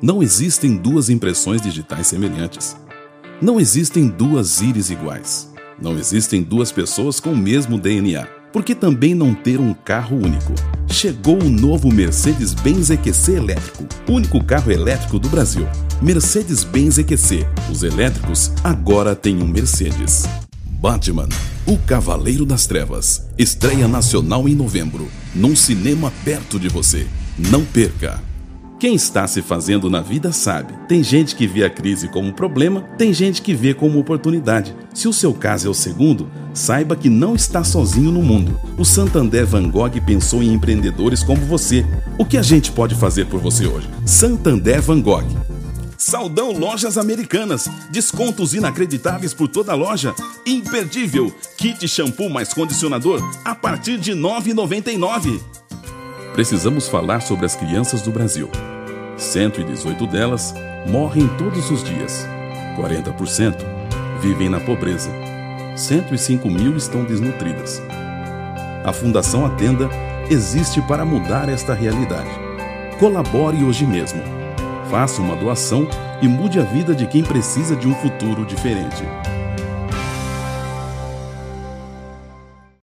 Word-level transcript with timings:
Não 0.00 0.22
existem 0.22 0.76
duas 0.76 1.10
impressões 1.10 1.60
digitais 1.60 2.06
semelhantes. 2.06 2.76
Não 3.42 3.58
existem 3.58 4.06
duas 4.06 4.60
íris 4.60 4.90
iguais. 4.90 5.52
Não 5.80 5.98
existem 5.98 6.40
duas 6.40 6.70
pessoas 6.70 7.18
com 7.18 7.32
o 7.32 7.36
mesmo 7.36 7.76
DNA. 7.76 8.24
Por 8.52 8.62
que 8.62 8.76
também 8.76 9.12
não 9.12 9.34
ter 9.34 9.58
um 9.58 9.74
carro 9.74 10.16
único? 10.16 10.54
Chegou 10.88 11.42
o 11.42 11.50
novo 11.50 11.92
Mercedes-Benz 11.92 12.90
EQC 12.90 13.32
elétrico, 13.32 13.86
único 14.08 14.42
carro 14.42 14.70
elétrico 14.70 15.18
do 15.18 15.28
Brasil. 15.28 15.66
Mercedes-Benz 16.00 16.98
EQC. 16.98 17.44
Os 17.70 17.82
elétricos 17.82 18.52
agora 18.62 19.16
têm 19.16 19.42
um 19.42 19.48
Mercedes. 19.48 20.26
Batman, 20.80 21.28
o 21.66 21.76
Cavaleiro 21.76 22.46
das 22.46 22.66
Trevas. 22.66 23.26
Estreia 23.36 23.88
nacional 23.88 24.48
em 24.48 24.54
novembro, 24.54 25.08
num 25.34 25.56
cinema 25.56 26.12
perto 26.24 26.58
de 26.58 26.68
você. 26.68 27.04
Não 27.36 27.64
perca! 27.64 28.27
Quem 28.78 28.94
está 28.94 29.26
se 29.26 29.42
fazendo 29.42 29.90
na 29.90 30.00
vida 30.00 30.30
sabe. 30.30 30.72
Tem 30.86 31.02
gente 31.02 31.34
que 31.34 31.48
vê 31.48 31.64
a 31.64 31.70
crise 31.70 32.06
como 32.06 32.32
problema, 32.32 32.82
tem 32.96 33.12
gente 33.12 33.42
que 33.42 33.52
vê 33.52 33.74
como 33.74 33.98
oportunidade. 33.98 34.72
Se 34.94 35.08
o 35.08 35.12
seu 35.12 35.34
caso 35.34 35.66
é 35.66 35.70
o 35.70 35.74
segundo, 35.74 36.30
saiba 36.54 36.94
que 36.94 37.10
não 37.10 37.34
está 37.34 37.64
sozinho 37.64 38.12
no 38.12 38.22
mundo. 38.22 38.58
O 38.78 38.84
Santander 38.84 39.44
Van 39.44 39.68
Gogh 39.68 40.00
pensou 40.06 40.44
em 40.44 40.52
empreendedores 40.52 41.24
como 41.24 41.40
você. 41.44 41.84
O 42.16 42.24
que 42.24 42.38
a 42.38 42.42
gente 42.42 42.70
pode 42.70 42.94
fazer 42.94 43.26
por 43.26 43.40
você 43.40 43.66
hoje? 43.66 43.88
Santander 44.06 44.80
Van 44.80 45.00
Gogh. 45.00 45.26
Saldão 45.96 46.52
Lojas 46.52 46.96
Americanas. 46.96 47.68
Descontos 47.90 48.54
inacreditáveis 48.54 49.34
por 49.34 49.48
toda 49.48 49.72
a 49.72 49.74
loja. 49.74 50.14
Imperdível. 50.46 51.34
Kit 51.56 51.88
shampoo 51.88 52.30
mais 52.30 52.54
condicionador 52.54 53.20
a 53.44 53.56
partir 53.56 53.98
de 53.98 54.12
R$ 54.12 54.20
9,99. 54.20 55.40
Precisamos 56.32 56.86
falar 56.86 57.20
sobre 57.20 57.46
as 57.46 57.56
crianças 57.56 58.00
do 58.02 58.12
Brasil. 58.12 58.48
118 59.18 60.06
delas 60.06 60.54
morrem 60.86 61.28
todos 61.36 61.70
os 61.70 61.82
dias. 61.82 62.26
40% 62.76 63.56
vivem 64.20 64.48
na 64.48 64.60
pobreza. 64.60 65.10
105 65.76 66.48
mil 66.48 66.76
estão 66.76 67.04
desnutridas. 67.04 67.82
A 68.84 68.92
Fundação 68.92 69.44
Atenda 69.44 69.90
existe 70.30 70.80
para 70.82 71.04
mudar 71.04 71.48
esta 71.48 71.74
realidade. 71.74 72.30
Colabore 72.98 73.62
hoje 73.64 73.84
mesmo. 73.84 74.22
Faça 74.88 75.20
uma 75.20 75.36
doação 75.36 75.86
e 76.22 76.28
mude 76.28 76.58
a 76.58 76.62
vida 76.62 76.94
de 76.94 77.06
quem 77.06 77.22
precisa 77.22 77.76
de 77.76 77.86
um 77.86 77.94
futuro 77.94 78.46
diferente. 78.46 79.04